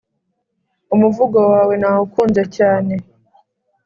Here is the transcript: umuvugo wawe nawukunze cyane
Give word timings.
umuvugo 0.95 1.39
wawe 1.51 1.73
nawukunze 1.81 2.43
cyane 2.57 2.93